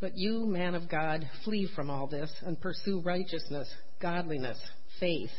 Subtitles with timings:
[0.00, 3.68] But you, man of God, flee from all this and pursue righteousness,
[4.00, 4.58] godliness,
[4.98, 5.30] faith,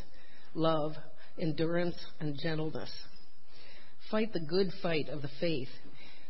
[0.53, 0.93] love,
[1.39, 2.91] endurance, and gentleness.
[4.11, 5.69] Fight the good fight of the faith.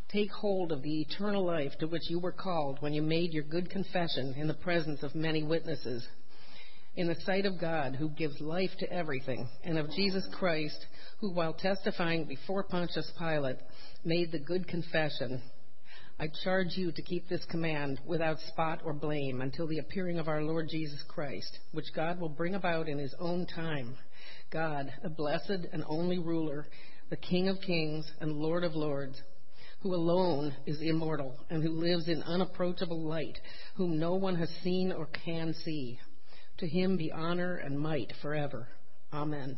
[0.10, 3.44] Take hold of the eternal life to which you were called when you made your
[3.44, 6.08] good confession in the presence of many witnesses.
[6.96, 10.86] In the sight of God, who gives life to everything, and of Jesus Christ,
[11.20, 13.60] who, while testifying before Pontius Pilate,
[14.06, 15.42] made the good confession
[16.22, 20.28] I charge you to keep this command without spot or blame until the appearing of
[20.28, 23.96] our Lord Jesus Christ, which God will bring about in his own time.
[24.52, 26.68] God, the blessed and only ruler,
[27.10, 29.20] the King of kings and Lord of lords,
[29.80, 33.40] who alone is immortal and who lives in unapproachable light,
[33.74, 35.98] whom no one has seen or can see.
[36.60, 38.68] To him be honor and might forever.
[39.12, 39.58] Amen.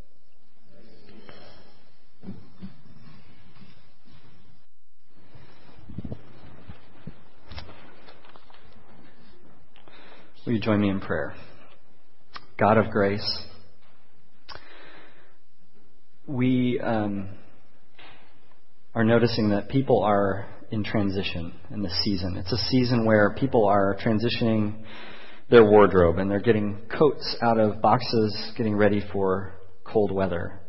[10.45, 11.33] Will you join me in prayer?
[12.59, 13.43] God of grace,
[16.27, 17.29] we um,
[18.95, 22.37] are noticing that people are in transition in this season.
[22.37, 24.83] It's a season where people are transitioning
[25.49, 29.53] their wardrobe and they're getting coats out of boxes, getting ready for
[29.83, 30.60] cold weather.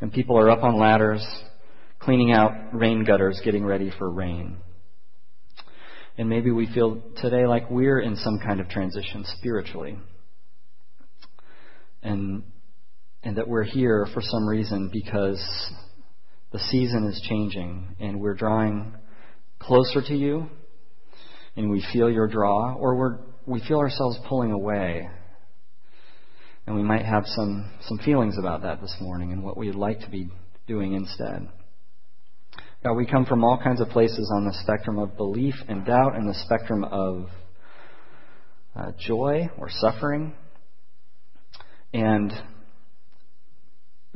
[0.00, 1.26] And people are up on ladders,
[1.98, 4.58] cleaning out rain gutters, getting ready for rain.
[6.18, 9.98] And maybe we feel today like we're in some kind of transition spiritually.
[12.02, 12.42] And,
[13.22, 15.42] and that we're here for some reason because
[16.52, 18.94] the season is changing and we're drawing
[19.58, 20.46] closer to you
[21.56, 25.08] and we feel your draw or we're, we feel ourselves pulling away.
[26.66, 30.00] And we might have some, some feelings about that this morning and what we'd like
[30.00, 30.28] to be
[30.66, 31.48] doing instead.
[32.82, 36.16] God, we come from all kinds of places on the spectrum of belief and doubt
[36.16, 37.28] and the spectrum of
[38.74, 40.34] uh, joy or suffering.
[41.94, 42.32] And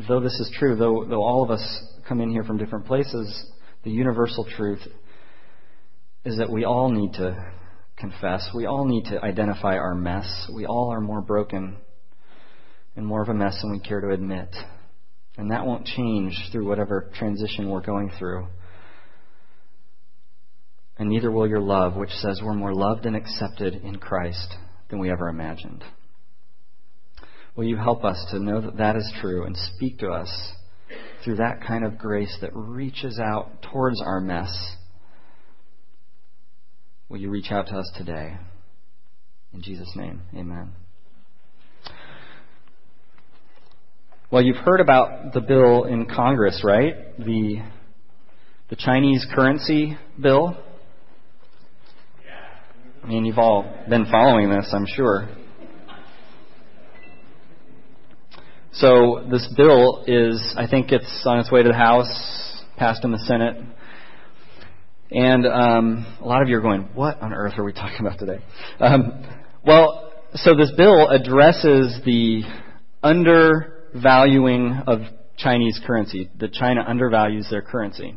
[0.09, 3.47] though this is true, though, though all of us come in here from different places,
[3.85, 4.81] the universal truth
[6.25, 7.53] is that we all need to
[7.97, 8.51] confess.
[8.55, 10.51] We all need to identify our mess.
[10.53, 11.77] We all are more broken
[12.97, 14.55] and more of a mess than we care to admit.
[15.37, 18.47] And that won't change through whatever transition we're going through
[21.01, 24.55] and neither will your love, which says we're more loved and accepted in Christ
[24.91, 25.83] than we ever imagined.
[27.57, 30.53] Will you help us to know that that is true and speak to us
[31.25, 34.77] through that kind of grace that reaches out towards our mess?
[37.09, 38.37] Will you reach out to us today?
[39.55, 40.80] In Jesus' name, amen.
[44.33, 47.19] Well, you've heard about the bill in Congress, right?
[47.19, 47.65] The,
[48.69, 50.57] the Chinese currency bill.
[53.03, 55.29] I mean, you've all been following this, I'm sure.
[58.73, 63.11] So this bill is, I think it's on its way to the House, passed in
[63.11, 63.57] the Senate.
[65.11, 68.21] And um, a lot of you are going, what on earth are we talking about
[68.21, 68.39] today?
[68.79, 69.25] Um,
[69.67, 72.43] well, so this bill addresses the
[73.95, 75.01] undervaluing of
[75.37, 78.17] Chinese currency, that China undervalues their currency.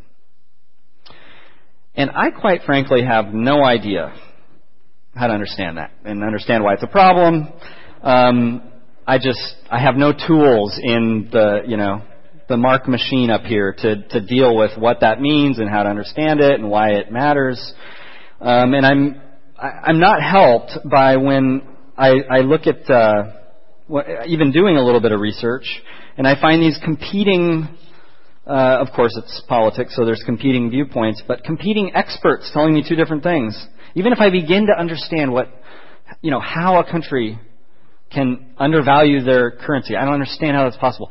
[1.96, 4.14] And I quite frankly have no idea
[5.16, 7.48] how to understand that and understand why it's a problem.
[8.02, 8.72] Um,
[9.06, 9.40] I just
[9.70, 12.02] I have no tools in the you know
[12.50, 15.90] the Marc machine up here to to deal with what that means and how to
[15.90, 17.74] understand it and why it matters.
[18.42, 19.22] Um, and I'm
[19.58, 21.62] I, I'm not helped by when
[21.96, 23.43] I, I look at uh,
[24.28, 25.66] even doing a little bit of research
[26.18, 27.68] and I find these competing.
[28.46, 32.96] Uh, of course, it's politics, so there's competing viewpoints, but competing experts telling me two
[32.96, 33.68] different things.
[33.96, 35.48] even if I begin to understand what,
[36.22, 37.40] you know, how a country
[38.14, 41.10] can undervalue their currency, I don't understand how that's possible.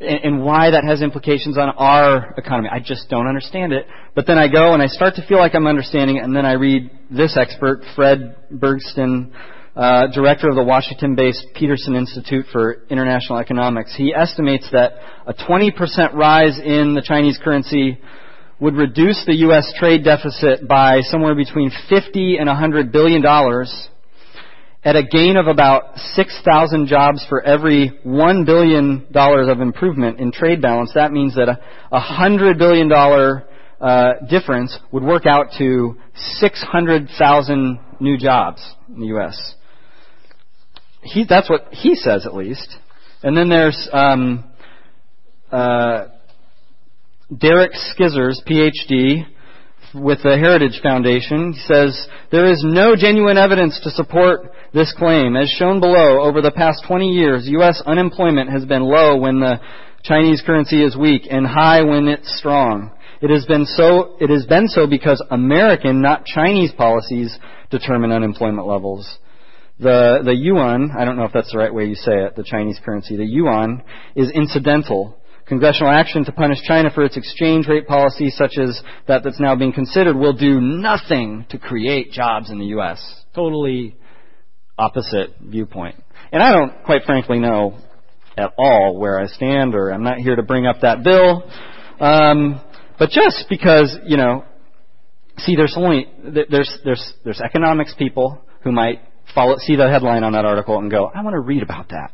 [0.00, 2.68] And, and why that has implications on our economy.
[2.72, 3.86] I just don't understand it.
[4.14, 6.44] But then I go and I start to feel like I'm understanding it, and then
[6.44, 9.32] I read this expert, Fred Bergsten,
[9.76, 13.94] uh, director of the Washington-based Peterson Institute for International Economics.
[13.96, 14.92] He estimates that
[15.26, 17.98] a 20% rise in the Chinese currency
[18.60, 19.72] would reduce the U.S.
[19.76, 23.88] trade deficit by somewhere between 50 and 100 billion dollars
[24.84, 30.62] at a gain of about 6,000 jobs for every $1 billion of improvement in trade
[30.62, 30.92] balance.
[30.94, 32.92] That means that a $100 billion
[33.80, 39.54] uh, difference would work out to 600,000 new jobs in the U.S
[41.04, 42.76] he, that's what he says at least.
[43.22, 44.44] And then there's um,
[45.50, 46.06] uh,
[47.36, 49.26] Derek Scissors, PhD,
[49.94, 51.52] with the Heritage Foundation.
[51.52, 55.36] He says, There is no genuine evidence to support this claim.
[55.36, 57.82] As shown below, over the past 20 years, U.S.
[57.86, 59.60] unemployment has been low when the
[60.02, 62.90] Chinese currency is weak and high when it's strong.
[63.22, 67.38] It has been so, it has been so because American, not Chinese policies
[67.70, 69.18] determine unemployment levels.
[69.78, 72.44] The, the yuan, I don't know if that's the right way you say it, the
[72.44, 73.82] Chinese currency, the yuan
[74.14, 75.18] is incidental.
[75.46, 79.54] Congressional action to punish China for its exchange rate policy, such as that that's now
[79.56, 83.24] being considered, will do nothing to create jobs in the U.S.
[83.34, 83.96] Totally
[84.78, 85.96] opposite viewpoint.
[86.32, 87.76] And I don't, quite frankly, know
[88.38, 91.48] at all where I stand, or I'm not here to bring up that bill.
[92.00, 92.60] Um,
[92.98, 94.44] but just because, you know,
[95.38, 99.00] see, there's only there's there's there's economics people who might
[99.34, 102.12] follow, see the headline on that article and go, I want to read about that.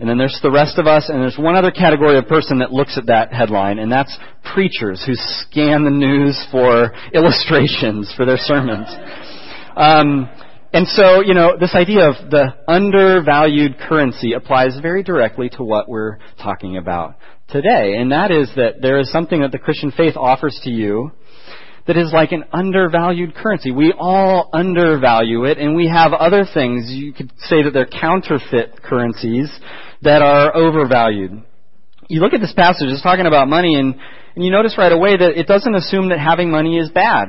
[0.00, 2.72] And then there's the rest of us, and there's one other category of person that
[2.72, 4.16] looks at that headline, and that's
[4.52, 8.88] preachers who scan the news for illustrations for their sermons.
[9.76, 10.28] Um,
[10.72, 15.88] and so, you know, this idea of the undervalued currency applies very directly to what
[15.88, 17.14] we're talking about
[17.48, 17.96] today.
[17.96, 21.12] And that is that there is something that the Christian faith offers to you
[21.86, 23.70] that is like an undervalued currency.
[23.70, 26.86] We all undervalue it, and we have other things.
[26.88, 29.50] You could say that they're counterfeit currencies
[30.02, 31.42] that are overvalued.
[32.08, 33.94] You look at this passage, it's talking about money, and,
[34.34, 37.28] and you notice right away that it doesn't assume that having money is bad.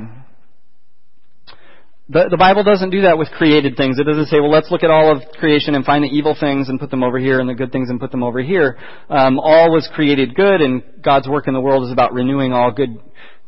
[2.08, 3.98] The, the Bible doesn't do that with created things.
[3.98, 6.70] It doesn't say, well, let's look at all of creation and find the evil things
[6.70, 8.78] and put them over here and the good things and put them over here.
[9.10, 12.72] Um, all was created good, and God's work in the world is about renewing all
[12.72, 13.02] good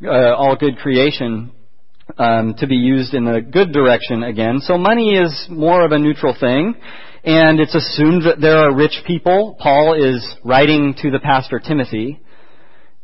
[0.03, 1.51] uh, all good creation
[2.17, 4.59] um, to be used in the good direction again.
[4.61, 6.75] So money is more of a neutral thing,
[7.23, 9.57] and it's assumed that there are rich people.
[9.59, 12.21] Paul is writing to the pastor Timothy,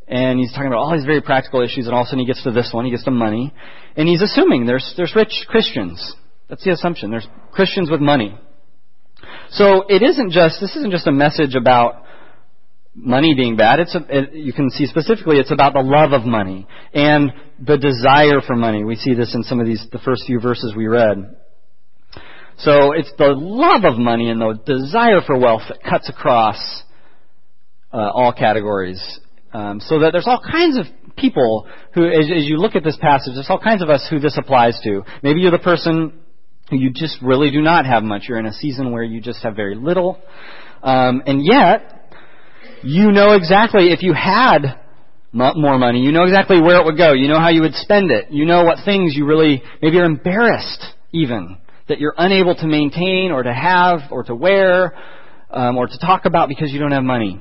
[0.06, 2.26] and he's talking about all these very practical issues, and all of a sudden he
[2.26, 3.52] gets to this one, he gets to money,
[3.96, 6.16] and he's assuming there's there's rich Christians.
[6.48, 7.10] That's the assumption.
[7.10, 8.38] There's Christians with money.
[9.50, 12.03] So it isn't just this isn't just a message about
[12.94, 13.80] money being bad.
[13.80, 17.76] It's a, it, you can see specifically it's about the love of money and the
[17.76, 18.84] desire for money.
[18.84, 21.36] We see this in some of these the first few verses we read.
[22.58, 26.82] So it's the love of money and the desire for wealth that cuts across
[27.92, 29.20] uh, all categories.
[29.52, 30.86] Um, so that there's all kinds of
[31.16, 34.18] people who, as, as you look at this passage, there's all kinds of us who
[34.20, 35.02] this applies to.
[35.22, 36.20] Maybe you're the person
[36.70, 38.22] who you just really do not have much.
[38.28, 40.20] You're in a season where you just have very little.
[40.82, 42.03] Um, and yet,
[42.84, 44.80] you know exactly if you had
[45.32, 47.12] more money, you know exactly where it would go.
[47.12, 48.30] You know how you would spend it.
[48.30, 53.30] You know what things you really, maybe you're embarrassed even that you're unable to maintain
[53.30, 54.94] or to have or to wear
[55.50, 57.40] um, or to talk about because you don't have money.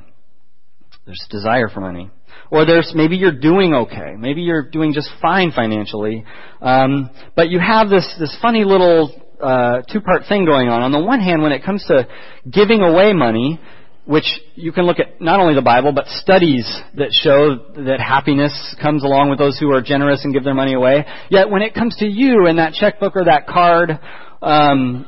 [1.06, 2.10] There's desire for money.
[2.50, 4.16] Or there's maybe you're doing okay.
[4.18, 6.24] Maybe you're doing just fine financially,
[6.62, 10.82] um, but you have this this funny little uh, two part thing going on.
[10.82, 12.08] On the one hand, when it comes to
[12.50, 13.60] giving away money,
[14.06, 18.76] which you can look at not only the Bible, but studies that show that happiness
[18.82, 21.06] comes along with those who are generous and give their money away.
[21.30, 23.98] Yet when it comes to you and that checkbook or that card,
[24.42, 25.06] um,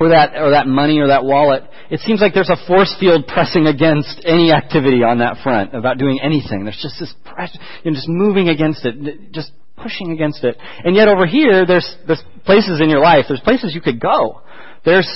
[0.00, 3.26] or that or that money or that wallet, it seems like there's a force field
[3.26, 6.64] pressing against any activity on that front about doing anything.
[6.64, 10.56] There's just this pressure, you know, just moving against it, just pushing against it.
[10.84, 14.40] And yet over here, there's there's places in your life, there's places you could go.
[14.84, 15.08] There's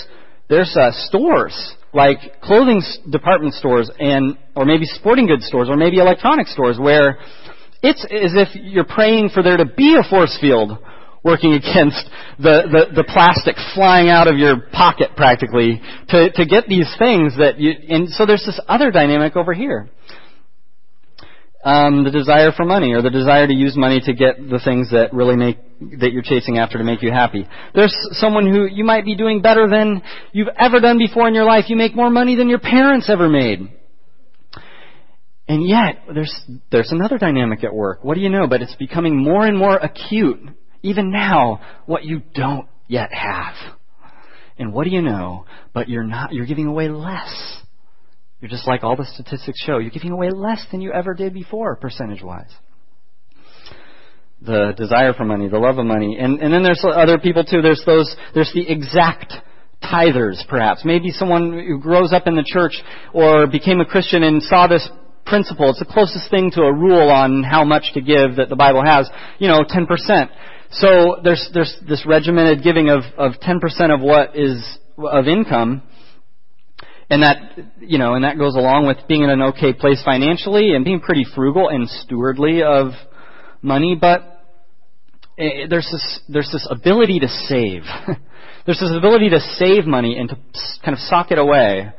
[0.48, 5.98] there's uh, stores like clothing department stores and or maybe sporting goods stores or maybe
[5.98, 7.18] electronic stores where
[7.82, 10.78] it's as if you're praying for there to be a force field
[11.24, 16.66] working against the, the, the plastic flying out of your pocket practically to, to get
[16.68, 19.88] these things that you and so there's this other dynamic over here.
[21.68, 24.90] Um, the desire for money or the desire to use money to get the things
[24.90, 25.58] that really make
[26.00, 27.46] that you're chasing after to make you happy.
[27.74, 31.44] There's someone who you might be doing better than you've ever done before in your
[31.44, 31.66] life.
[31.68, 33.70] You make more money than your parents ever made.
[35.46, 36.34] And yet, there's,
[36.72, 38.02] there's another dynamic at work.
[38.02, 38.46] What do you know?
[38.46, 40.40] But it's becoming more and more acute,
[40.82, 43.54] even now, what you don't yet have.
[44.58, 45.44] And what do you know?
[45.74, 47.62] But you're not, you're giving away less.
[48.40, 49.78] You're just like all the statistics show.
[49.78, 52.50] You're giving away less than you ever did before, percentage wise.
[54.40, 56.16] The desire for money, the love of money.
[56.18, 57.60] And, and then there's other people too.
[57.60, 59.32] There's those, there's the exact
[59.82, 60.84] tithers, perhaps.
[60.84, 62.80] Maybe someone who grows up in the church
[63.12, 64.88] or became a Christian and saw this
[65.26, 65.70] principle.
[65.70, 68.84] It's the closest thing to a rule on how much to give that the Bible
[68.84, 69.10] has.
[69.38, 70.28] You know, 10%.
[70.70, 75.82] So there's, there's this regimented giving of, of 10% of what is, of income.
[77.10, 77.36] And that,
[77.80, 81.00] you know, and that goes along with being in an okay place financially and being
[81.00, 82.92] pretty frugal and stewardly of
[83.62, 84.44] money, but
[85.38, 87.82] eh, there's this, there's this ability to save.
[88.66, 90.36] there's this ability to save money and to
[90.84, 91.90] kind of sock it away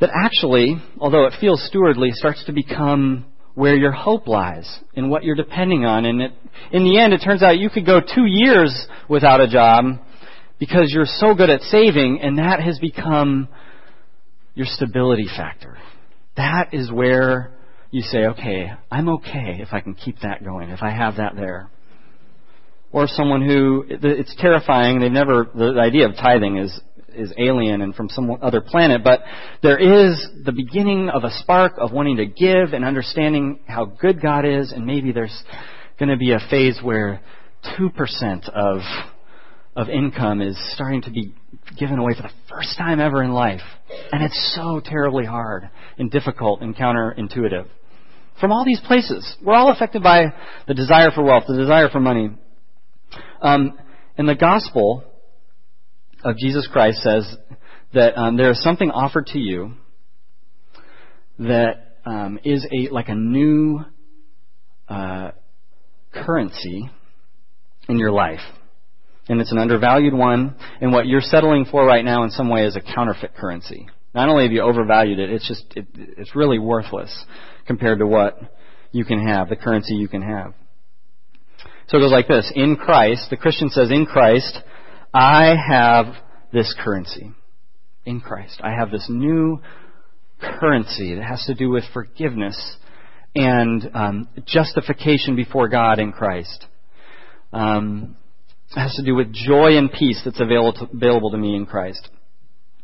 [0.00, 5.24] that actually, although it feels stewardly, starts to become where your hope lies and what
[5.24, 6.06] you're depending on.
[6.06, 6.32] And it,
[6.72, 9.84] in the end, it turns out you could go two years without a job
[10.58, 13.48] because you're so good at saving, and that has become
[14.54, 15.78] your stability factor.
[16.36, 17.52] That is where
[17.90, 21.34] you say, okay, I'm okay if I can keep that going, if I have that
[21.36, 21.70] there.
[22.92, 26.80] Or someone who, it's terrifying, they've never, the idea of tithing is
[27.14, 29.20] is alien and from some other planet, but
[29.62, 34.22] there is the beginning of a spark of wanting to give and understanding how good
[34.22, 35.42] God is, and maybe there's
[35.98, 37.20] going to be a phase where
[37.78, 38.80] 2% of,
[39.76, 41.34] of income is starting to be
[41.78, 43.60] given away for the first time ever in life.
[44.12, 47.66] And it's so terribly hard and difficult and counterintuitive.
[48.40, 50.32] From all these places, we're all affected by
[50.66, 52.30] the desire for wealth, the desire for money.
[53.42, 53.78] Um,
[54.16, 55.04] and the gospel
[56.24, 57.36] of Jesus Christ says
[57.92, 59.74] that um, there is something offered to you
[61.38, 63.80] that um, is a like a new
[64.88, 65.30] uh,
[66.12, 66.90] currency
[67.88, 68.40] in your life,
[69.30, 70.56] and it's an undervalued one.
[70.80, 73.88] And what you're settling for right now, in some way, is a counterfeit currency.
[74.12, 77.24] Not only have you overvalued it, it's just it, it's really worthless
[77.64, 78.36] compared to what
[78.90, 80.52] you can have, the currency you can have.
[81.86, 84.58] So it goes like this: In Christ, the Christian says, in Christ,
[85.14, 86.06] I have
[86.52, 87.30] this currency
[88.04, 88.60] in Christ.
[88.64, 89.60] I have this new
[90.40, 92.76] currency that has to do with forgiveness
[93.36, 96.66] and um, justification before God in Christ.
[97.52, 98.16] Um,
[98.76, 102.08] it has to do with joy and peace that's available to, me in Christ.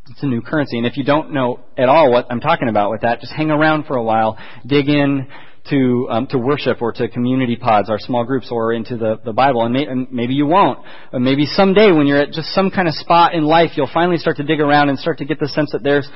[0.09, 0.77] It's a new currency.
[0.77, 3.51] And if you don't know at all what I'm talking about with that, just hang
[3.51, 5.27] around for a while, dig in,
[5.69, 9.33] to um, to worship or to community pods, our small groups, or into the, the
[9.33, 9.63] Bible.
[9.63, 10.79] And, may, and maybe you won't.
[11.11, 14.17] Or maybe someday, when you're at just some kind of spot in life, you'll finally
[14.17, 16.07] start to dig around and start to get the sense that there's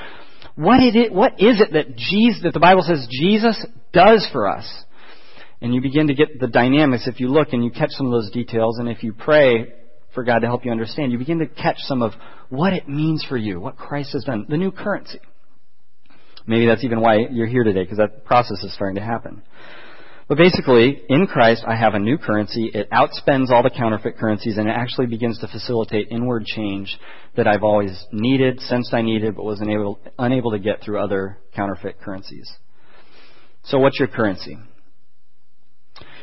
[0.56, 4.50] what is it, what is it that Jesus, that the Bible says Jesus does for
[4.50, 4.66] us.
[5.62, 8.12] And you begin to get the dynamics if you look and you catch some of
[8.12, 9.74] those details, and if you pray
[10.14, 12.14] for God to help you understand, you begin to catch some of
[12.50, 15.20] what it means for you, what Christ has done, the new currency.
[16.48, 19.44] Maybe that's even why you're here today, because that process is starting to happen.
[20.28, 22.72] But basically, in Christ, I have a new currency.
[22.74, 26.98] It outspends all the counterfeit currencies, and it actually begins to facilitate inward change
[27.36, 31.38] that I've always needed, sensed I needed, but was unable, unable to get through other
[31.54, 32.50] counterfeit currencies.
[33.66, 34.58] So, what's your currency?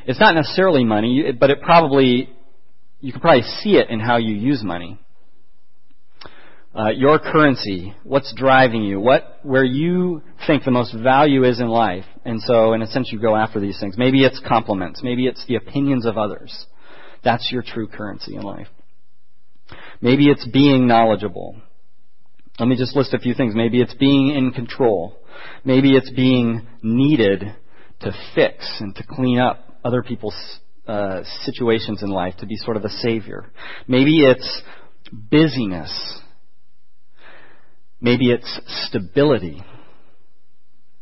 [0.07, 2.31] It's not necessarily money, but it probably,
[3.01, 4.99] you can probably see it in how you use money
[6.79, 11.67] uh, your currency, what's driving you, what where you think the most value is in
[11.69, 13.97] life, and so in a sense you go after these things.
[13.99, 16.67] Maybe it's compliments, maybe it's the opinions of others.
[17.25, 18.69] That's your true currency in life.
[20.01, 21.57] Maybe it's being knowledgeable.
[22.61, 23.55] Let me just list a few things.
[23.57, 25.17] Maybe it's being in control.
[25.65, 27.43] Maybe it's being needed
[28.01, 30.37] to fix and to clean up other people's
[30.87, 33.51] uh, situations in life, to be sort of a savior.
[33.87, 34.63] Maybe it's
[35.13, 36.21] busyness
[38.01, 39.63] Maybe it's stability.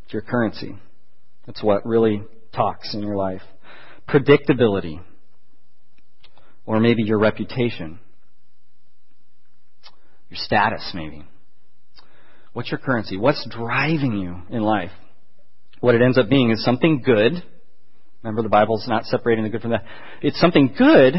[0.04, 0.76] It's your currency.
[1.46, 2.22] That's what really
[2.54, 3.42] talks in your life.
[4.08, 5.00] Predictability.
[6.64, 8.00] Or maybe your reputation.
[10.30, 11.24] Your status, maybe.
[12.54, 13.18] What's your currency?
[13.18, 14.90] What's driving you in life?
[15.80, 17.42] What it ends up being is something good.
[18.22, 19.82] Remember, the Bible's not separating the good from the.
[20.22, 21.14] It's something good,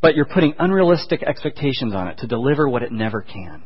[0.00, 3.62] but you're putting unrealistic expectations on it to deliver what it never can.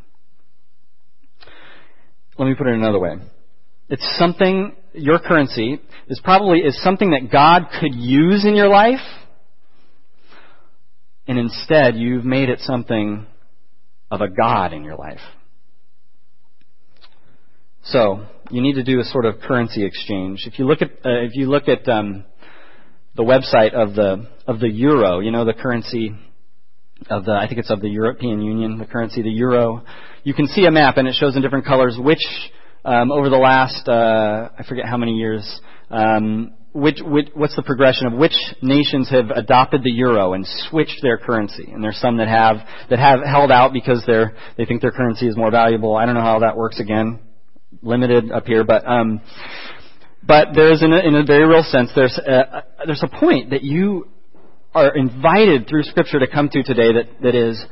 [2.39, 3.17] Let me put it another way.
[3.89, 9.01] It's something, your currency is probably is something that God could use in your life,
[11.27, 13.27] and instead you've made it something
[14.11, 15.21] of a God in your life.
[17.85, 20.45] So you need to do a sort of currency exchange.
[20.47, 22.25] If you look at uh, if you look at um,
[23.17, 26.15] the website of the of the euro, you know the currency
[27.09, 29.85] of the I think it's of the European Union, the currency, the euro.
[30.23, 32.23] You can see a map and it shows in different colors which
[32.85, 35.61] um, over the last uh, I forget how many years.
[35.91, 41.01] Um, which, which, what's the progression of which nations have adopted the euro and switched
[41.01, 41.71] their currency?
[41.73, 42.57] And there's some that have
[42.91, 45.97] that have held out because they're they think their currency is more valuable.
[45.97, 47.21] I don't know how that works again
[47.83, 49.21] limited up here, but um,
[50.27, 53.63] but there's in a, in a very real sense there's a, there's a point that
[53.63, 54.09] you
[54.75, 57.65] are invited through Scripture to come to today that that is.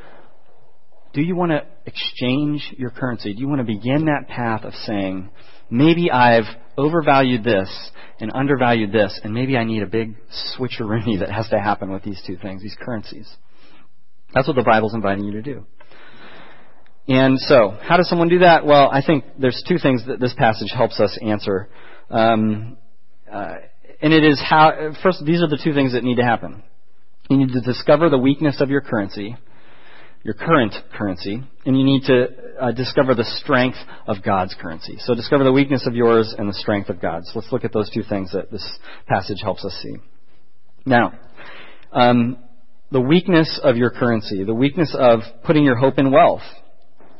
[1.12, 3.34] Do you want to exchange your currency?
[3.34, 5.30] Do you want to begin that path of saying,
[5.70, 6.42] maybe I've
[6.76, 7.68] overvalued this
[8.18, 10.16] and undervalued this, and maybe I need a big
[10.58, 13.32] switcheroo that has to happen with these two things, these currencies?
[14.34, 15.66] That's what the Bible's inviting you to do.
[17.06, 18.64] And so, how does someone do that?
[18.64, 21.68] Well, I think there's two things that this passage helps us answer.
[22.14, 22.76] Um,
[23.30, 23.56] uh,
[24.00, 26.62] and it is how, first, these are the two things that need to happen.
[27.28, 29.36] You need to discover the weakness of your currency,
[30.22, 32.26] your current currency, and you need to
[32.60, 34.96] uh, discover the strength of God's currency.
[35.00, 37.32] So discover the weakness of yours and the strength of God's.
[37.34, 38.64] Let's look at those two things that this
[39.08, 39.96] passage helps us see.
[40.86, 41.14] Now,
[41.90, 42.38] um,
[42.92, 46.42] the weakness of your currency, the weakness of putting your hope in wealth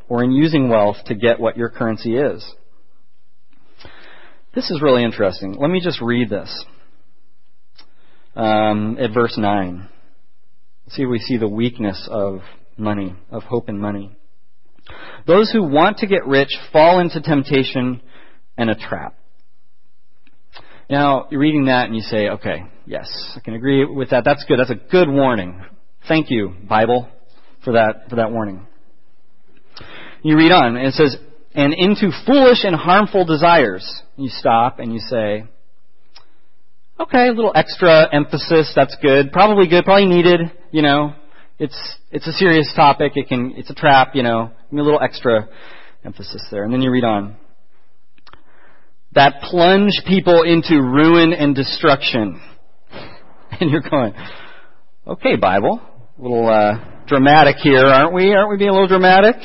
[0.09, 2.49] or in using wealth to get what your currency is.
[4.55, 5.57] This is really interesting.
[5.59, 6.65] Let me just read this
[8.37, 9.89] um, at verse 9.
[10.91, 12.39] See if we see the weakness of
[12.77, 14.17] money, of hope in money.
[15.27, 18.01] Those who want to get rich fall into temptation
[18.57, 19.19] and a trap.
[20.89, 24.25] Now, you're reading that and you say, okay, yes, I can agree with that.
[24.25, 24.61] That's good.
[24.61, 25.65] That's a good warning.
[26.07, 27.09] Thank you, Bible,
[27.65, 28.67] for that, for that warning.
[30.23, 31.17] You read on, and it says,
[31.55, 34.03] and into foolish and harmful desires.
[34.17, 35.45] You stop and you say,
[36.99, 39.33] okay, a little extra emphasis, that's good.
[39.33, 40.41] Probably good, probably needed,
[40.73, 41.15] you know.
[41.59, 41.77] It's,
[42.11, 44.51] it's a serious topic, it can, it's a trap, you know.
[44.65, 45.49] Give me a little extra
[46.05, 46.65] emphasis there.
[46.65, 47.37] And then you read on.
[49.13, 52.41] That plunge people into ruin and destruction.
[53.61, 54.15] And you're going,
[55.07, 55.81] okay, Bible,
[56.19, 58.33] a little, uh, dramatic here, aren't we?
[58.33, 59.37] Aren't we being a little dramatic?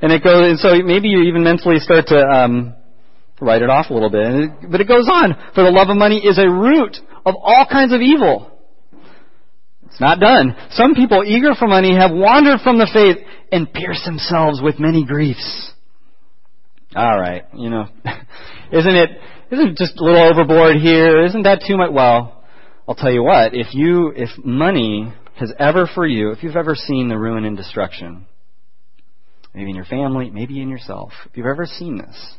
[0.00, 2.74] And it goes, and so maybe you even mentally start to um,
[3.40, 4.26] write it off a little bit.
[4.26, 5.34] It, but it goes on.
[5.54, 8.50] For the love of money is a root of all kinds of evil.
[9.86, 10.54] It's not done.
[10.70, 15.04] Some people eager for money have wandered from the faith and pierced themselves with many
[15.04, 15.72] griefs.
[16.94, 17.86] All right, you know,
[18.72, 19.10] isn't it?
[19.50, 21.24] Isn't it just a little overboard here?
[21.24, 21.90] Isn't that too much?
[21.92, 22.44] Well,
[22.86, 23.54] I'll tell you what.
[23.54, 27.56] If you, if money has ever for you, if you've ever seen the ruin and
[27.56, 28.26] destruction
[29.54, 31.10] maybe in your family, maybe in yourself.
[31.26, 32.34] If you've ever seen this,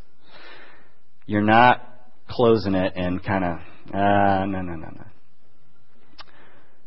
[1.25, 1.83] you're not
[2.29, 3.57] closing it and kind of,
[3.93, 5.03] uh, no, no, no, no.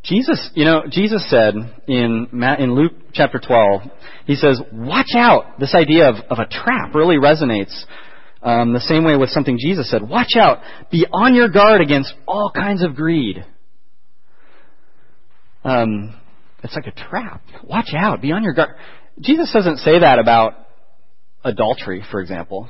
[0.05, 1.55] Jesus, you know, Jesus said
[1.87, 3.83] in in Luke chapter 12,
[4.27, 7.85] he says, "Watch out." This idea of, of a trap really resonates
[8.43, 10.03] um, the same way with something Jesus said.
[10.03, 10.59] Watch out.
[10.91, 13.45] Be on your guard against all kinds of greed.
[15.65, 16.19] Um,
[16.63, 17.43] it's like a trap.
[17.65, 18.21] Watch out.
[18.21, 18.71] Be on your guard.
[19.21, 20.55] Jesus doesn't say that about
[21.45, 22.69] adultery, for example.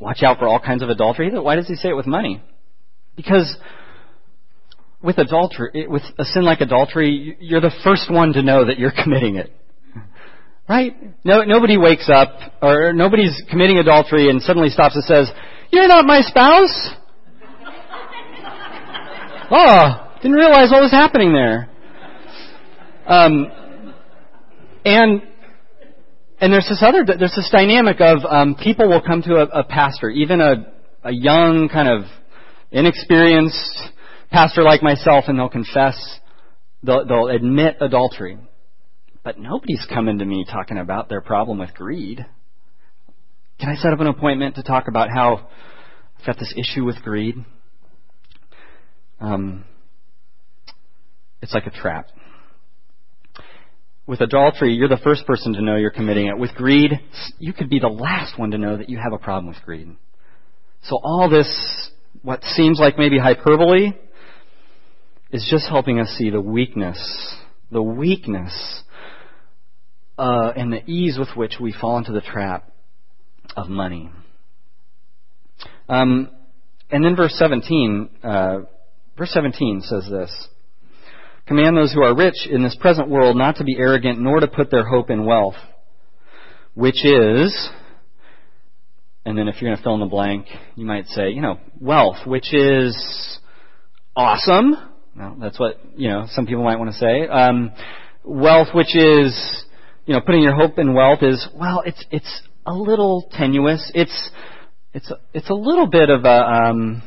[0.00, 1.30] Watch out for all kinds of adultery.
[1.32, 2.42] Why does he say it with money?
[3.16, 3.56] Because
[5.02, 8.92] with adultery, with a sin like adultery, you're the first one to know that you're
[9.02, 9.52] committing it.
[10.66, 10.96] Right?
[11.24, 12.30] No, nobody wakes up,
[12.62, 15.30] or nobody's committing adultery and suddenly stops and says,
[15.70, 16.90] You're not my spouse?
[19.50, 21.68] oh, didn't realize what was happening there.
[23.06, 23.52] Um,
[24.82, 25.22] and
[26.40, 29.64] and there's this other there's this dynamic of um, people will come to a, a
[29.64, 30.72] pastor, even a
[31.04, 32.04] a young kind of
[32.70, 33.78] inexperienced
[34.30, 35.94] pastor like myself, and they'll confess,
[36.82, 38.38] they'll, they'll admit adultery.
[39.22, 42.24] But nobody's coming to me talking about their problem with greed.
[43.60, 45.50] Can I set up an appointment to talk about how
[46.18, 47.36] I've got this issue with greed?
[49.20, 49.66] Um,
[51.44, 52.08] it's like a trap.
[54.06, 56.38] With adultery, you're the first person to know you're committing it.
[56.38, 56.92] With greed,
[57.38, 59.94] you could be the last one to know that you have a problem with greed.
[60.84, 61.90] So all this,
[62.22, 63.92] what seems like maybe hyperbole,
[65.32, 66.98] is just helping us see the weakness,
[67.70, 68.82] the weakness,
[70.16, 72.72] uh, and the ease with which we fall into the trap
[73.54, 74.10] of money.
[75.90, 76.30] Um,
[76.90, 78.58] and then verse 17, uh,
[79.18, 80.48] verse 17 says this.
[81.46, 84.48] Command those who are rich in this present world not to be arrogant, nor to
[84.48, 85.56] put their hope in wealth,
[86.72, 87.70] which is,
[89.26, 91.58] and then if you're going to fill in the blank, you might say, you know,
[91.78, 93.38] wealth, which is
[94.16, 94.74] awesome.
[95.38, 97.28] That's what, you know, some people might want to say.
[97.28, 97.72] Um,
[98.24, 99.64] wealth, which is,
[100.06, 103.92] you know, putting your hope in wealth is, well, it's, it's a little tenuous.
[103.94, 104.30] It's,
[104.94, 107.02] it's, it's a little bit of a, um,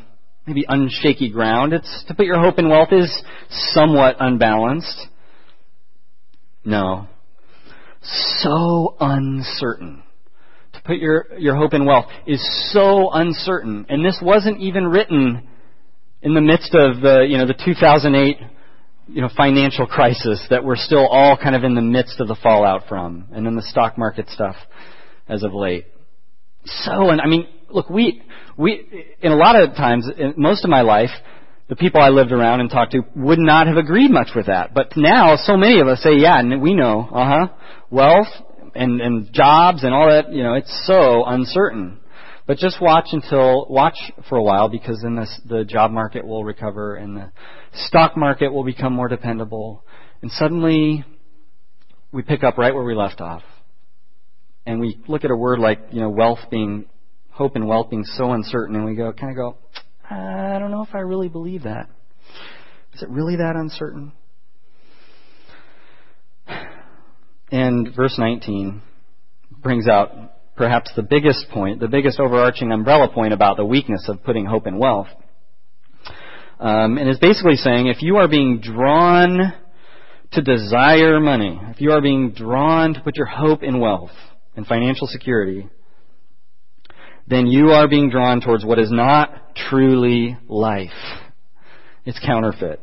[0.48, 1.72] maybe unshaky ground.
[1.72, 5.06] It's to put your hope in wealth is somewhat unbalanced.
[6.64, 7.06] No.
[8.02, 10.02] So uncertain.
[10.72, 12.40] To put your, your hope in wealth is
[12.72, 13.86] so uncertain.
[13.88, 15.46] And this wasn't even written
[16.22, 18.38] in the midst of the, you know, the 2008,
[19.08, 22.36] you know, financial crisis that we're still all kind of in the midst of the
[22.42, 23.26] fallout from.
[23.32, 24.56] And then the stock market stuff
[25.28, 25.86] as of late.
[26.64, 28.22] So, and I mean, look, we,
[28.56, 31.10] we, in a lot of times, in most of my life,
[31.68, 34.72] the people I lived around and talked to would not have agreed much with that.
[34.74, 37.48] But now, so many of us say, yeah, we know, uh huh,
[37.90, 38.28] wealth
[38.74, 42.00] and, and jobs and all that, you know, it's so uncertain.
[42.46, 46.44] But just watch until, watch for a while because then this, the job market will
[46.44, 47.30] recover and the
[47.74, 49.84] stock market will become more dependable.
[50.22, 51.04] And suddenly,
[52.10, 53.42] we pick up right where we left off.
[54.64, 56.86] And we look at a word like, you know, wealth being
[57.38, 59.56] hope and wealth being so uncertain, and we go kind of go,
[60.10, 61.88] I don't know if I really believe that.
[62.94, 64.10] Is it really that uncertain?
[67.52, 68.82] And verse 19
[69.62, 70.10] brings out
[70.56, 74.66] perhaps the biggest point, the biggest overarching umbrella point about the weakness of putting hope
[74.66, 75.06] in wealth.
[76.58, 79.54] Um, and is basically saying if you are being drawn
[80.32, 84.10] to desire money, if you are being drawn to put your hope in wealth
[84.56, 85.68] and financial security,
[87.28, 90.90] then you are being drawn towards what is not truly life.
[92.04, 92.80] It's counterfeit.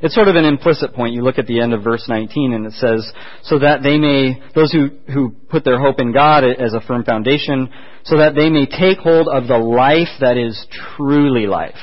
[0.00, 1.14] It's sort of an implicit point.
[1.14, 3.10] You look at the end of verse 19 and it says,
[3.42, 7.04] so that they may, those who, who put their hope in God as a firm
[7.04, 7.68] foundation,
[8.04, 11.74] so that they may take hold of the life that is truly life.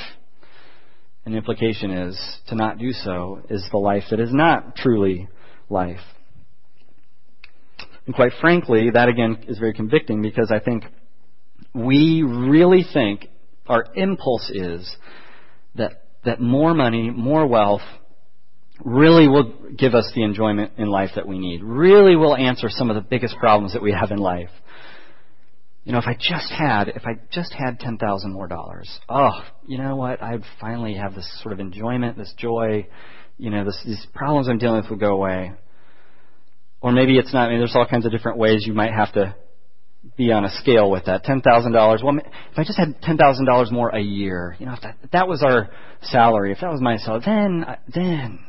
[1.26, 5.28] And the implication is, to not do so is the life that is not truly
[5.70, 6.00] life.
[8.06, 10.86] And quite frankly, that again is very convicting because I think
[11.76, 13.28] we really think
[13.68, 14.96] our impulse is
[15.76, 17.82] that, that more money, more wealth,
[18.84, 22.90] really will give us the enjoyment in life that we need, really will answer some
[22.90, 24.50] of the biggest problems that we have in life.
[25.84, 29.44] You know, if I just had, if I just had ten thousand more dollars, oh,
[29.68, 30.22] you know what?
[30.22, 32.88] I'd finally have this sort of enjoyment, this joy.
[33.38, 35.52] You know, this, these problems I'm dealing with would go away.
[36.82, 37.48] Or maybe it's not.
[37.48, 39.36] I mean, there's all kinds of different ways you might have to
[40.18, 41.24] be on a scale with that.
[41.24, 42.02] Ten thousand dollars.
[42.04, 44.98] Well, if I just had ten thousand dollars more a year, you know, if that,
[45.04, 45.70] if that was our
[46.02, 48.40] salary, if that was my salary, then then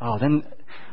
[0.00, 0.44] oh, then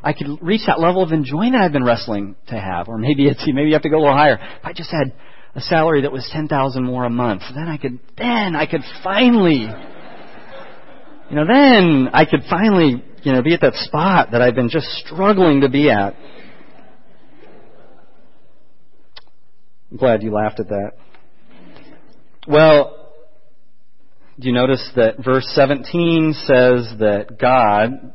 [0.03, 2.88] I could reach that level of enjoyment I've been wrestling to have.
[2.88, 4.36] Or maybe it's maybe you have to go a little higher.
[4.36, 5.13] If I just had
[5.55, 8.81] a salary that was ten thousand more a month, then I could then I could
[9.03, 9.67] finally
[11.31, 14.67] you know, then I could finally, you know, be at that spot that I've been
[14.67, 16.13] just struggling to be at.
[19.91, 20.91] I'm glad you laughed at that.
[22.47, 23.13] Well,
[24.39, 28.13] do you notice that verse 17 says that God,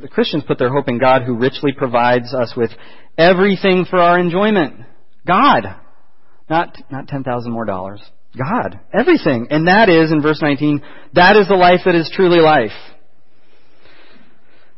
[0.00, 2.70] the Christians put their hope in God who richly provides us with
[3.16, 4.80] everything for our enjoyment.
[5.26, 5.64] God.
[6.48, 8.02] Not, not 10,000 more dollars.
[8.36, 8.78] God.
[8.92, 9.48] Everything.
[9.50, 10.82] And that is, in verse 19,
[11.14, 12.72] that is the life that is truly life.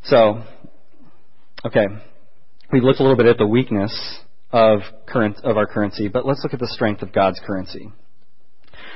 [0.04, 0.42] So,
[1.64, 1.86] okay.
[2.72, 4.20] We've looked a little bit at the weakness
[4.52, 7.92] of, current, of our currency, but let's look at the strength of God's currency.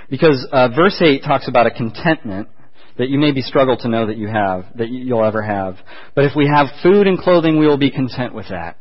[0.08, 2.48] Because uh, verse 8 talks about a contentment
[2.98, 5.76] that you maybe struggle to know that you have, that you'll ever have.
[6.14, 8.76] But if we have food and clothing, we will be content with that.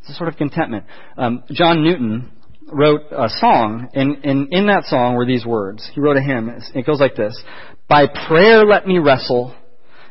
[0.00, 0.84] It's a sort of contentment.
[1.16, 2.30] Um, John Newton
[2.70, 5.88] wrote a song, and, and in that song were these words.
[5.94, 6.50] He wrote a hymn.
[6.74, 7.40] It goes like this
[7.88, 9.54] By prayer let me wrestle,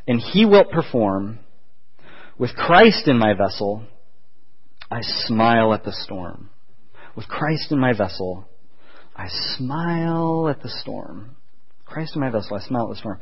[0.08, 1.40] and he wilt perform.
[2.38, 3.86] With Christ in my vessel,
[4.92, 6.50] I smile at the storm.
[7.16, 8.48] With Christ in my vessel,
[9.16, 11.36] I smile at the storm.
[11.86, 13.20] Christ in my vessel, I smile at the storm.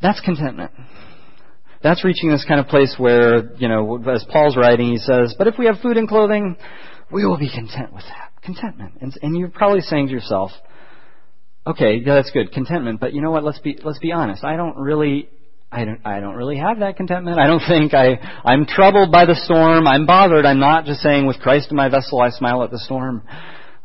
[0.00, 0.70] That's contentment.
[1.82, 5.46] That's reaching this kind of place where, you know, as Paul's writing, he says, but
[5.46, 6.56] if we have food and clothing,
[7.10, 8.32] we will be content with that.
[8.42, 8.94] Contentment.
[9.00, 10.50] And, and you're probably saying to yourself,
[11.66, 14.44] okay, yeah, that's good, contentment, but you know what, let's be, let's be honest.
[14.44, 15.28] I don't really
[15.72, 17.38] I don't, I don't really have that contentment.
[17.38, 19.86] I don't think I, I'm troubled by the storm.
[19.86, 20.44] I'm bothered.
[20.44, 23.22] I'm not just saying, with Christ in my vessel, I smile at the storm.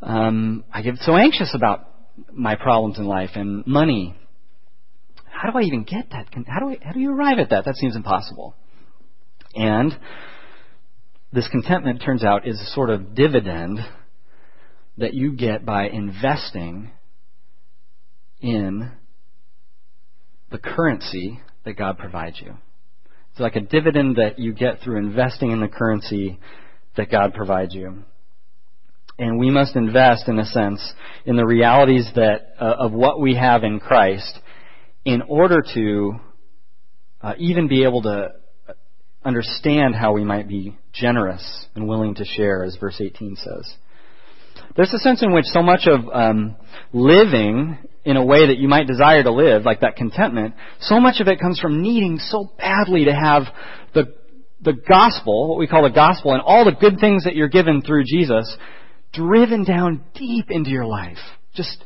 [0.01, 1.87] Um, I get so anxious about
[2.33, 4.15] my problems in life and money.
[5.25, 6.27] How do I even get that?
[6.47, 7.65] How do I, how do you arrive at that?
[7.65, 8.55] That seems impossible.
[9.53, 9.95] And
[11.31, 13.79] this contentment turns out is a sort of dividend
[14.97, 16.89] that you get by investing
[18.41, 18.91] in
[20.49, 22.55] the currency that God provides you.
[23.31, 26.39] It's like a dividend that you get through investing in the currency
[26.95, 28.03] that God provides you.
[29.17, 30.93] And we must invest, in a sense,
[31.25, 34.39] in the realities that uh, of what we have in Christ,
[35.03, 36.13] in order to
[37.21, 38.33] uh, even be able to
[39.23, 43.75] understand how we might be generous and willing to share, as verse 18 says.
[44.75, 46.55] There's a sense in which so much of um,
[46.93, 51.19] living in a way that you might desire to live, like that contentment, so much
[51.19, 53.43] of it comes from needing so badly to have
[53.93, 54.13] the
[54.61, 57.81] the gospel, what we call the gospel, and all the good things that you're given
[57.81, 58.57] through Jesus,
[59.13, 61.17] driven down deep into your life.
[61.53, 61.83] Just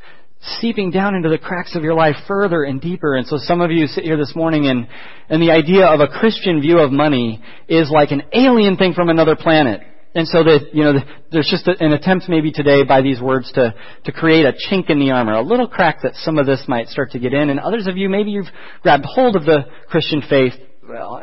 [0.60, 3.16] seeping down into the cracks of your life further and deeper.
[3.16, 4.88] And so some of you sit here this morning and,
[5.28, 9.10] and the idea of a Christian view of money is like an alien thing from
[9.10, 9.82] another planet.
[10.16, 10.94] And so that, you know,
[11.32, 15.00] there's just an attempt maybe today by these words to, to create a chink in
[15.00, 17.52] the armor, a little crack that some of this might start to get in.
[17.52, 18.50] And others of you, maybe you've
[18.82, 20.54] grabbed hold of the Christian faith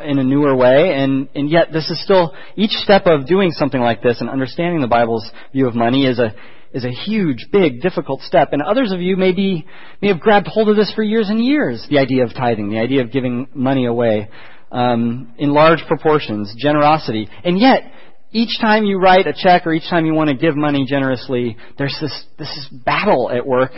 [0.01, 3.81] in a newer way, and, and yet this is still, each step of doing something
[3.81, 6.33] like this and understanding the Bible's view of money is a,
[6.71, 8.53] is a huge, big, difficult step.
[8.53, 9.65] And others of you may be,
[10.01, 12.79] may have grabbed hold of this for years and years, the idea of tithing, the
[12.79, 14.29] idea of giving money away,
[14.71, 17.27] um, in large proportions, generosity.
[17.43, 17.91] And yet,
[18.31, 21.57] each time you write a check or each time you want to give money generously,
[21.77, 23.71] there's this, this battle at work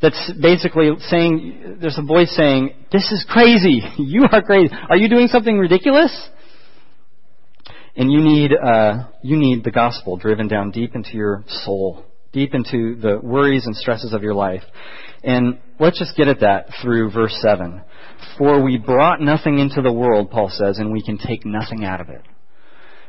[0.00, 3.80] that's basically saying, there's a voice saying, this is crazy.
[3.98, 4.72] You are crazy.
[4.88, 6.28] Are you doing something ridiculous?
[7.96, 12.54] And you need, uh, you need the gospel driven down deep into your soul, deep
[12.54, 14.62] into the worries and stresses of your life.
[15.22, 17.82] And let's just get at that through verse 7.
[18.36, 22.00] For we brought nothing into the world, Paul says, and we can take nothing out
[22.00, 22.22] of it.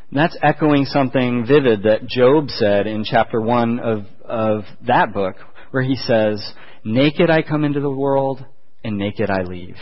[0.09, 5.35] And that's echoing something vivid that Job said in chapter 1 of, of that book,
[5.71, 6.41] where he says,
[6.83, 8.45] Naked I come into the world,
[8.83, 9.77] and naked I leave.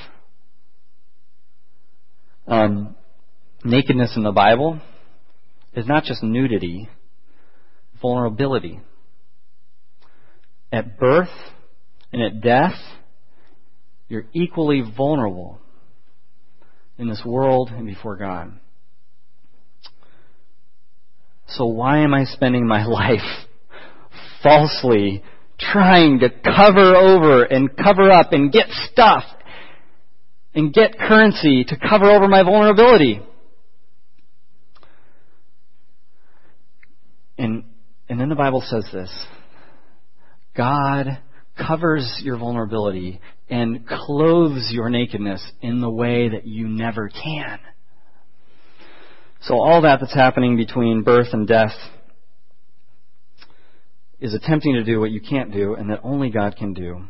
[2.47, 2.95] Um,
[3.63, 4.79] nakedness in the Bible
[5.73, 6.89] is not just nudity,
[8.01, 8.79] vulnerability.
[10.71, 11.29] At birth
[12.12, 12.75] and at death,
[14.07, 15.59] you're equally vulnerable
[16.97, 18.59] in this world and before God.
[21.55, 23.19] So why am I spending my life
[24.41, 25.23] falsely
[25.59, 29.23] trying to cover over and cover up and get stuff
[30.55, 33.21] and get currency to cover over my vulnerability?
[37.37, 37.65] And,
[38.09, 39.11] and then the Bible says this
[40.55, 41.19] God
[41.57, 47.59] covers your vulnerability and clothes your nakedness in the way that you never can.
[49.43, 51.75] So all that that's happening between birth and death
[54.19, 57.03] is attempting to do what you can't do and that only God can do.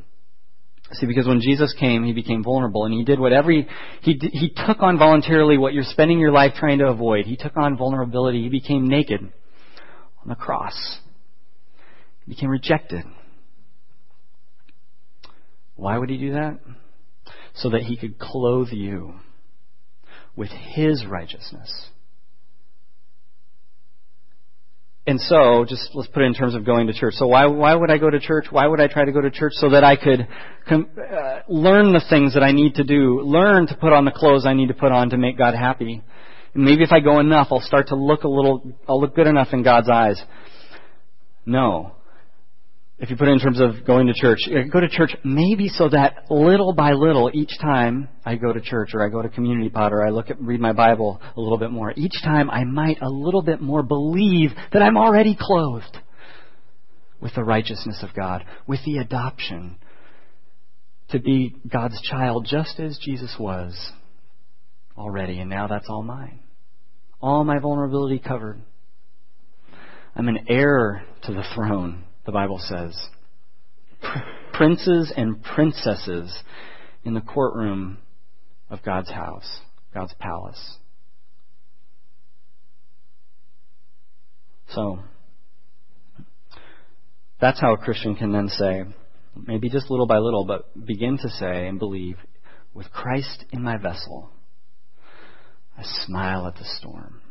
[0.93, 3.67] See, because when Jesus came, he became vulnerable and he did whatever he,
[4.01, 7.25] he, he took on voluntarily what you're spending your life trying to avoid.
[7.25, 8.41] He took on vulnerability.
[8.41, 10.99] He became naked on the cross.
[12.25, 13.03] He became rejected.
[15.75, 16.59] Why would he do that?
[17.55, 19.19] So that he could clothe you
[20.35, 21.89] with his righteousness.
[25.05, 27.15] And so, just let's put it in terms of going to church.
[27.15, 28.45] So why why would I go to church?
[28.49, 30.27] Why would I try to go to church so that I could
[30.67, 34.11] com- uh, learn the things that I need to do, learn to put on the
[34.11, 36.01] clothes I need to put on to make God happy.
[36.53, 39.27] And maybe if I go enough, I'll start to look a little, I'll look good
[39.27, 40.21] enough in God's eyes.
[41.45, 41.95] No
[43.03, 44.39] if you put it in terms of going to church,
[44.71, 48.91] go to church maybe so that little by little, each time I go to church
[48.93, 51.57] or I go to community pod or I look at, read my Bible a little
[51.57, 55.97] bit more, each time I might a little bit more believe that I'm already clothed
[57.19, 59.75] with the righteousness of God, with the adoption
[61.09, 63.75] to be God's child just as Jesus was
[64.97, 66.39] already, and now that's all mine.
[67.21, 68.61] All my vulnerability covered.
[70.15, 72.97] I'm an heir to the throne the Bible says.
[74.53, 76.37] Princes and princesses
[77.03, 77.97] in the courtroom
[78.69, 79.59] of God's house,
[79.93, 80.77] God's palace.
[84.69, 84.99] So,
[87.39, 88.83] that's how a Christian can then say,
[89.35, 92.17] maybe just little by little, but begin to say and believe,
[92.73, 94.31] with Christ in my vessel,
[95.77, 97.22] I smile at the storm.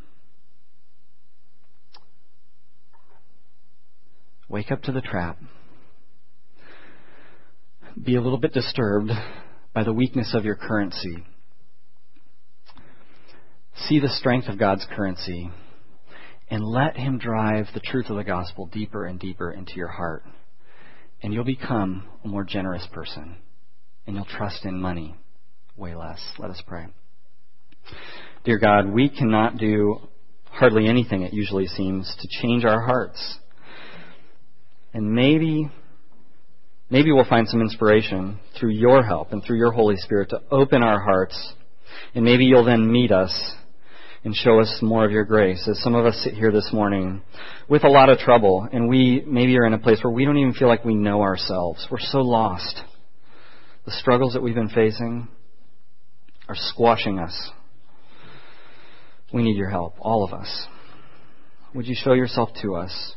[4.52, 5.38] Wake up to the trap.
[8.04, 9.10] be a little bit disturbed
[9.72, 11.24] by the weakness of your currency.
[13.86, 15.50] See the strength of God's currency
[16.50, 20.22] and let Him drive the truth of the gospel deeper and deeper into your heart.
[21.22, 23.36] And you'll become a more generous person.
[24.06, 25.16] And you'll trust in money
[25.78, 26.20] way less.
[26.38, 26.88] Let us pray.
[28.44, 29.96] Dear God, we cannot do
[30.44, 33.38] hardly anything, it usually seems, to change our hearts.
[34.94, 35.70] And maybe,
[36.90, 40.82] maybe we'll find some inspiration through your help and through your Holy Spirit to open
[40.82, 41.54] our hearts.
[42.14, 43.54] And maybe you'll then meet us
[44.24, 45.66] and show us more of your grace.
[45.68, 47.22] As some of us sit here this morning
[47.68, 50.38] with a lot of trouble, and we maybe are in a place where we don't
[50.38, 51.86] even feel like we know ourselves.
[51.90, 52.82] We're so lost.
[53.84, 55.28] The struggles that we've been facing
[56.48, 57.50] are squashing us.
[59.32, 60.66] We need your help, all of us.
[61.74, 63.14] Would you show yourself to us?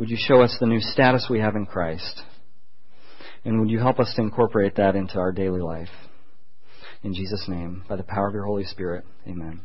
[0.00, 2.22] Would you show us the new status we have in Christ?
[3.44, 5.90] And would you help us to incorporate that into our daily life?
[7.02, 9.60] In Jesus' name, by the power of your Holy Spirit, amen.